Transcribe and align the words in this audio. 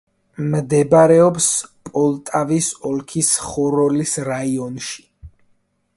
მდებარეობს 0.53 1.49
პოლტავის 1.89 2.71
ოლქის 2.93 3.29
ხოროლის 3.51 4.17
რაიონში. 4.33 5.01